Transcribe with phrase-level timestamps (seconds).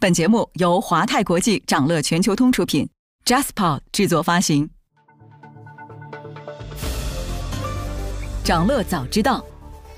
[0.00, 2.88] 本节目由华泰国际掌乐全球通出品
[3.24, 4.70] ，Jaspa 制作发行。
[8.44, 9.44] 掌乐早知道，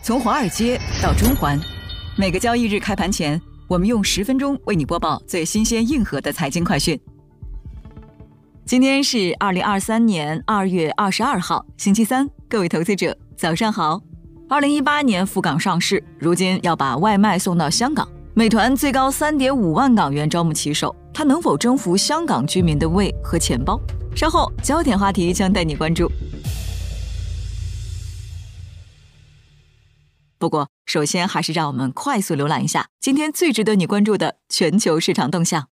[0.00, 1.58] 从华尔街到中环，
[2.16, 6.96] 每个交易日开盘前，我们用十分钟为你播报最新鲜、硬核的财经快讯。
[8.64, 14.00] 今天是二零二三年二月二十二号，星期三，各位投资者早上好。
[14.48, 18.08] 二零一八年赴港上市，如今要把外卖送到香港。
[18.38, 23.80] 美团最高三点五万港元招募骑手，他能否征服香港居民的胃和钱包？
[24.14, 26.08] 稍后焦点话题将带你关注。
[30.38, 35.66] 不过，首先还是让我们快速浏览一下今天最值得你关注的全球市场动向。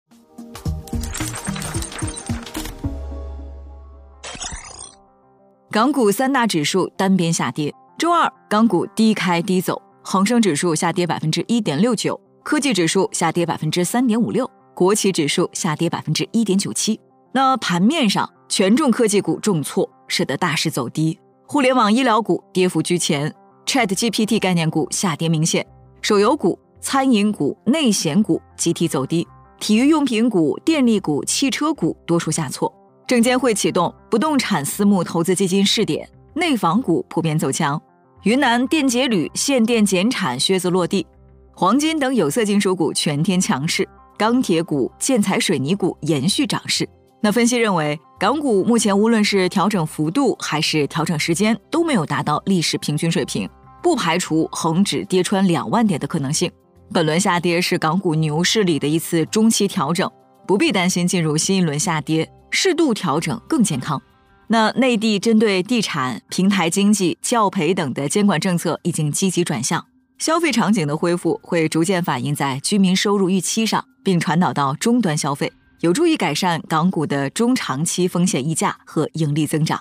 [5.69, 12.19] 港股三大指数单边下跌，周二港股低开低走，恒生指数下跌百分之一点六九。
[12.45, 16.99] 科技指数下跌百分之三点五六，国企指数下跌百分之一点九七。
[17.31, 21.17] 那盘面上，权重科技股重挫，使得大势走低。
[21.47, 23.33] 互联网医疗股跌幅居前
[23.65, 25.65] ，Chat GPT 概念股下跌明显。
[26.03, 29.27] 手游股、餐饮股、内险股集体走低，
[29.59, 32.71] 体育用品股、电力股、汽车股多数下挫。
[33.07, 37.81] 证监会启动不动产私募投资基金试点，内房股普遍走强。
[38.21, 41.07] 云南电解铝限电减产靴子落地。
[41.57, 46.85] 黄金等有色金属股全天强势，钢铁股、建材水泥股延续涨势。
[47.21, 53.49] 那分析认为，港股目前无论是调整幅度还是调整时间都没有达到历史平均水平，
[53.81, 56.51] 不排除恒指跌穿两万点的可能性。
[56.91, 60.11] 本轮下跌是港股牛市里的一次中期调整，
[60.45, 64.01] 不必担心进入新一轮下跌，适度调整更健康。
[64.49, 69.85] 那内地针对地产、平台经济、教培等的监管政策已经积极转向。
[70.17, 79.79] 消费场景的恢复会逐渐反映在居民收入预期上，并传导到终端消费，有助于改善港股的中长期风险溢价和盈利增长。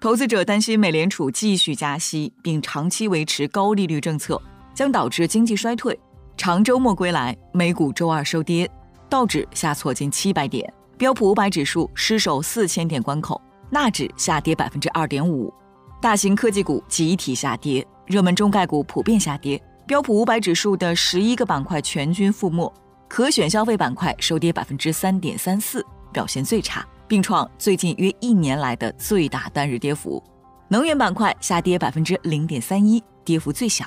[0.00, 4.40] 投资者担心美联储继续加息，并长期维持高利率政策，
[4.74, 5.98] 将导致经济衰退。
[6.36, 8.70] 长周末归来，美股周二收跌，
[9.08, 15.52] 道指下挫近七百点，标普五百指数失守四千点关口，纳指下跌百分之二点五，
[16.00, 17.84] 大型科技股集体下跌。
[18.06, 22.72] 热门中概股普遍下跌，标普五百指数的十一个板块全军覆没，
[23.08, 30.22] 可选消费板块收跌百分之三点三四，表现最差，并创最近约一年来的最大单日跌幅。
[30.68, 33.86] 能源板块下跌百分之零点三一，跌幅最小。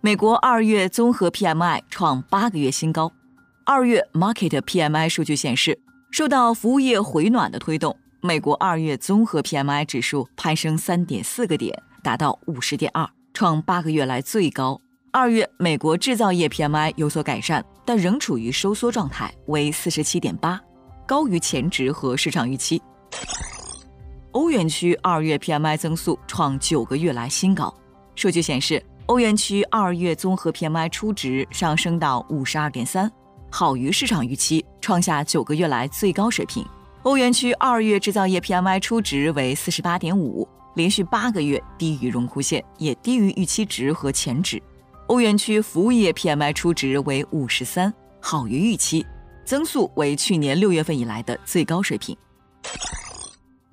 [0.00, 3.12] 美国二月综合 PMI 创八个月新高，
[3.64, 5.78] 二月 Market PMI 数据显示，
[6.10, 11.82] 受到服务业回暖的推动，美国二月综合 PMI 指数攀升三点四个点。
[12.02, 14.80] 达到五十点二，创八个月来最高。
[15.12, 20.60] 二月美国制造业 PMI 有所改善，但仍处于收缩状态，为四十七点八，
[21.06, 22.82] 高于前值和市场预期。
[24.32, 27.72] 欧元区二月 PMI 增速创九个月来新高。
[28.16, 33.10] 数据显示，欧元区二月综合 PMI 初值上升到五十二点三，
[33.50, 36.66] 好于市场预期，创下九个月来最高水平。
[37.02, 40.48] 欧元区二月制造业 PMI 初值为四十八点五。
[40.74, 44.62] 连续八个月低于荣枯线，也低于预期值和前值。
[45.08, 49.04] 欧元区服务业 PMI 初值为五十三，好于预期，
[49.44, 52.16] 增速为去年六月份以来的最高水平。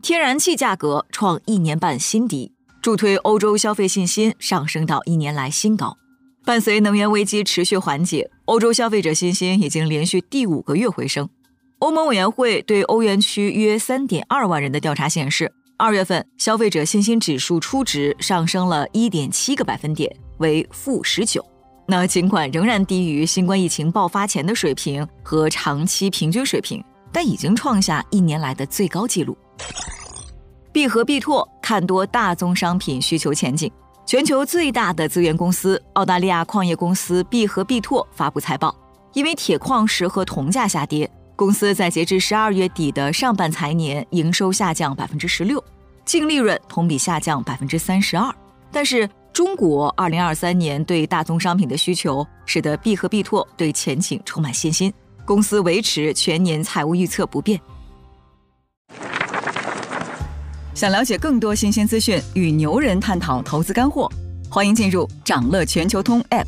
[0.01, 2.51] 天然气价格创一年半新低，
[2.81, 5.97] 助推欧洲消费信心上升到一年来新高。
[6.43, 11.29] 伴随能源危机持续缓解，欧洲消费者信心已经连续第五个月回升。
[11.77, 15.53] 欧盟委员会对欧元区约三点二万人的调查显示。
[15.79, 21.41] 二月份消费者信心指数初值上升了一点七个百分点，为负十九。
[21.88, 29.38] 那尽管仍然低于新冠疫情爆发前的水平和长期平均水平，但已经创下一年来的最高纪录。
[30.73, 33.72] 必和必拓看多大宗商品需求前景。
[34.06, 38.75] 全球最大的资源公司澳大利亚矿业公司必和必拓发布财报，
[39.13, 41.09] 因为铁矿石和铜价下跌。
[41.40, 45.64] 公司在截至十二月底的上半财年营收下降百分之十六，
[46.03, 48.30] 净利润同比下降百分之三十二。
[48.74, 54.94] 但是，中国二零二三年对大宗商品的需求使得必和必拓对前景充满信心，
[55.24, 57.58] 公司维持全年财务预测不变。
[60.74, 64.12] 想了解更多新鲜资讯，与牛人探讨投资干货，
[64.50, 66.47] 欢迎进入掌乐全球通 App。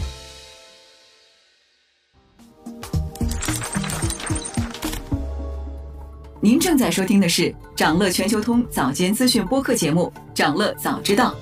[6.43, 11.35] 您正在收听的是掌乐全球通早间资讯播客节目《掌乐早知道》。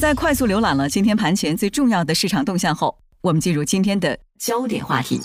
[0.00, 5.20] 在快速浏览了今天盘前最重要的市场动向后，我们进入今天的焦点话题。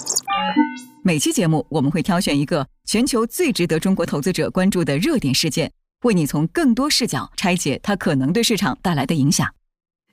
[1.01, 5.71] 每期节目我们会挑选一个全球最值得中国投资者关注的热点事件。
[6.03, 9.49] 为你从更多视角拆解它可能对市场带来的影响。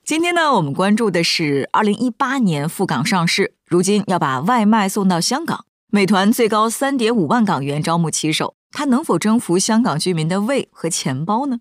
[0.03, 5.65] 今天呢，我们关注的是二零一八年赴港上市，如今要把外卖送到香港。
[5.93, 11.57] 美团最高三点五万港元招募骑手，它能否征服香港居民的胃和钱包呢？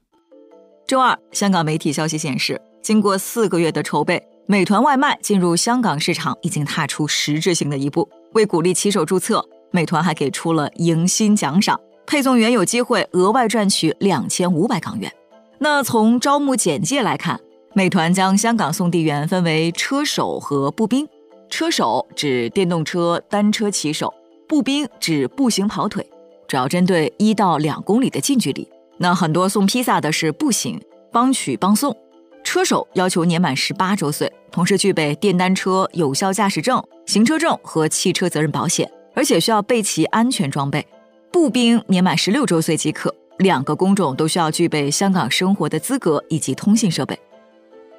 [0.87, 8.09] 周二，香港媒体消息显示，经过四个月的筹备，美团外卖进入香港市场已经踏出实质性的一步。
[8.35, 11.81] 为鼓励骑手注册，美团还给出了迎新奖赏。
[12.07, 15.13] 配送员有机会额外赚取两千五百港元。
[15.59, 17.41] 那从招募简介来看，
[17.75, 21.09] 美团将香港送递员分为车手和步兵。
[21.49, 24.15] 车手指电动车单车骑手，
[24.51, 26.05] 步兵指步行跑腿，
[26.49, 28.69] 主要针对一到两公里的近距离。
[28.99, 30.81] 那很多送披萨的是步行，
[31.13, 31.97] 帮取帮送。
[32.43, 40.85] 车手要求年满十八周岁，同时具备电单车有效驾驶证、行车证和汽车责任保险，而且需要备齐安全装备。
[41.31, 47.17] 步兵年满十六周岁即可，两个工种都需要具备香港生活的资格以及通信设备。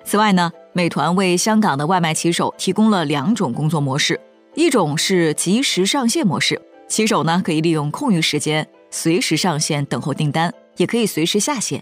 [0.04, 4.20] 此外呢，美团为香港的外卖骑手提供了两种工作模式，
[4.54, 11.80] 一种是即时上线模式，骑手呢可以利用空余时间随时上线等候订单，也可以随时下线；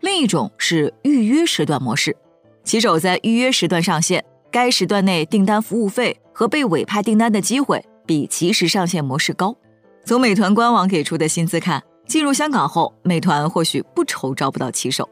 [0.00, 2.16] 另一种是预约时段模式，
[2.62, 9.56] 骑手在预约时段上线，该时段内订单服务费和被委派订单的机会比即时上线模式高。
[10.04, 15.08] 从美团官网给出的薪资看，进入香港后，美团或许不愁招不到骑手。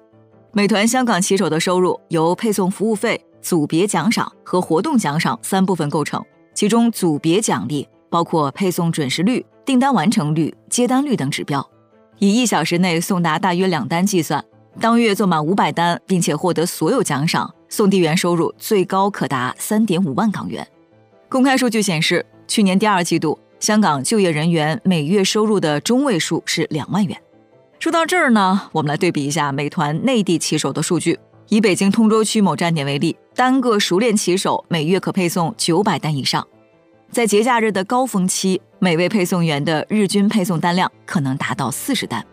[0.53, 6.25] 美团香港骑手的收入由配送服务费、组别奖赏和活动奖赏三部分构成，
[6.61, 11.67] 其中组别奖励包括配送准时率、订单完成率、接单率等指标。
[12.19, 14.45] 以一小时内送达大约两单计算，
[14.79, 20.69] 当月做满五百单并且获得所有奖赏，送递员收入最高可达三点五万港元。
[21.31, 23.39] 公开数据显示，去年第二季度。
[23.59, 27.19] 香港就业人员每月收入的中位数是两万元。
[27.79, 31.19] 说到这儿呢，我们来对比一下美团内地骑手的数据。
[31.51, 36.47] 以北京通州区某站点为例，单个熟练骑手每月可配送九百单以上。
[37.11, 42.25] 在节假日的高峰期，每位配送员的日均配送单量可能达到四十单。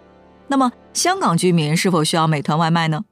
[0.47, 3.05] 那么，香港居民是否需要美团外卖呢？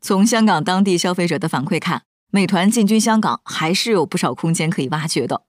[0.00, 2.02] 从香港当地消费者的反馈看，
[2.32, 5.42] 美团进军香港还是有不少空间可以挖掘的。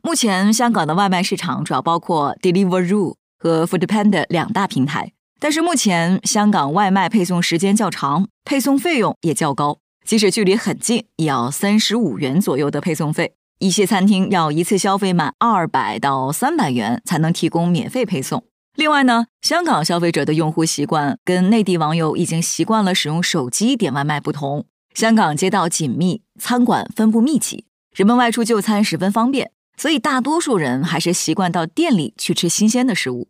[0.00, 5.12] 目前，香港的外卖市场主要包括 Deliveroo 和 Foodpanda 两大平台。
[5.40, 9.78] 但是目前，香港外卖配送时间较长，配送费用也较高。
[10.04, 13.34] 即使距离很近，也要三十五元左右的配送费。
[13.58, 18.44] 一些餐厅要一次消费满二百到三百元才能提供免费配送。
[18.74, 24.66] 另外呢，香港消费者的用户习惯跟内地网友已经习惯了使用手机点外卖不同。
[24.94, 27.64] 香港街道紧密，餐馆分布密集，
[27.94, 29.50] 人们外出就餐十分方便。
[29.76, 33.28] 所以，大多数人还是习惯到店里去吃新鲜的食物。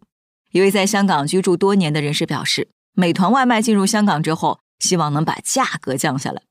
[0.52, 6.42] 一位在香港居住多年的人士表示，美团外卖进入香港之后，希望能把价格降下来。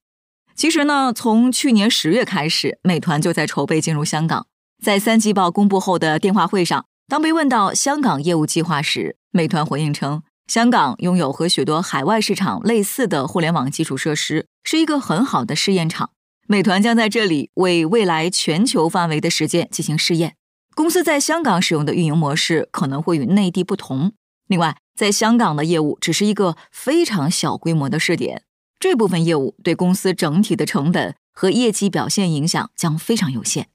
[0.56, 4.48] 其实呢，从去年十月开始，美团就在筹备进入香港。
[4.84, 16.12] 在三季报公布后的电话会上，当被问到香港业务计划时，美团回应称，香港拥有和许多海外市场类似的互联网基础设施，是一个很好的试验场。
[16.48, 20.37] 美团将在这里为未来全球范围的实践进行试验。
[20.78, 24.14] 公司在香港使用的运营模式可能会与内地不同。
[24.46, 28.44] 另外，在香港的业务只是一个非常小规模的试点，
[28.80, 33.70] 这部分业务对公司整体的成本和业绩表现影响将非常有限。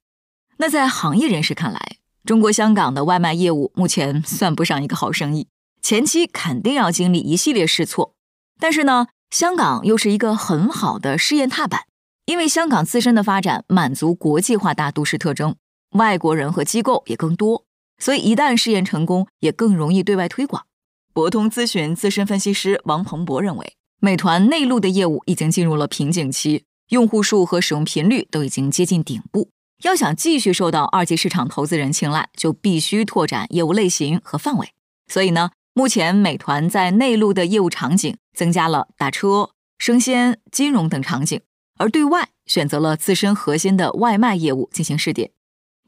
[0.58, 5.48] 那在行业人士看来，中国香港的外卖业务目前算不上一个好生意，
[5.82, 8.14] 前期肯定要经历一系列试错。
[8.60, 11.80] 但是呢，香港又是一个很好的试验踏板。
[12.26, 15.56] 因为香港自身的发展满足国际化大都市特征，
[15.92, 17.64] 外国人和机构也更多，
[17.98, 20.66] 所以一旦试验成功，也更容易对外推广。
[21.12, 29.50] 博通咨询资深分析师王鹏博认为，美团内陆的业务已经进入了瓶颈期，用户数和使用频率都已经接近顶部。
[29.84, 34.68] 要想继续受到二级市场投资人青睐，就必须拓展业务类型和范围。
[35.12, 41.40] 所以呢，目前美团在内陆的业务场景增加了打车、生鲜、金融等场景。
[41.78, 45.32] 而对外选择了自身核心的外卖业务进行试点。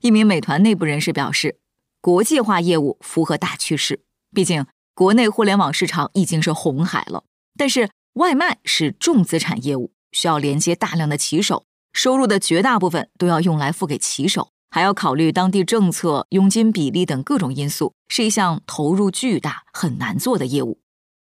[0.04, 1.56] 一名美团内部人士表示，
[2.02, 4.02] 国际化业务符合大趋势，
[4.34, 7.24] 毕竟国内互联网市场已经是红海了，
[7.56, 20.82] 但是外卖是重资产业务，需要连接大量的骑手，收入的绝大部分都要用来付给骑手，还要考虑当地政策、佣金比例等各种因素，是一项投入巨大、很难做的业务。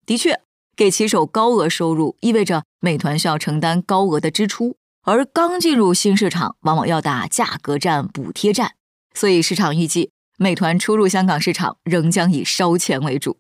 [0.07, 0.41] 的确，
[0.77, 4.77] 给骑手高额收入意味着美团需要承担高额的支出，
[5.09, 8.73] 而刚进入新市场，往往要打价格战、补贴战，
[9.15, 10.11] 所以市场预计。
[10.37, 13.39] 美团初入香港市场仍将以烧钱为主。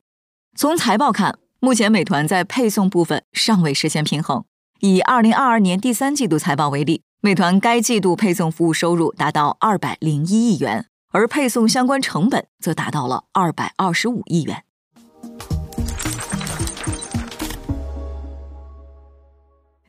[0.57, 4.47] 从财报看，目前美团在配送部分尚未实现平衡。
[4.81, 14.65] 以二零二二年第三季度财报为例，美团该季度配送服务收入达到二百零一亿元，而配送相关成本则达到了二百二十五亿元。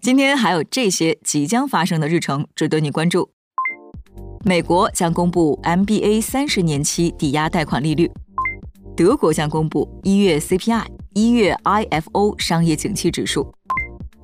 [0.01, 3.29] 今天还有这些即将发生的日程值得你关注。
[4.45, 8.09] 美国将公布 MBA 三十年期抵押贷款利率，
[8.95, 13.53] 德国将公布一月 CPI、一月 IFO 商业景气指数。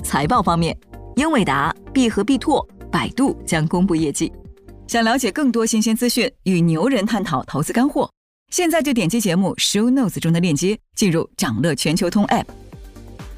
[0.01, 0.77] 财报方面，
[1.17, 4.31] 英伟达、必和必拓、百度将公布业绩。
[4.87, 8.09] 想了解更多新鲜资讯，与牛人探讨投资干货，
[8.49, 12.45] 现在就点击节目 Show Notes 中的链接，进入掌乐全球通 App。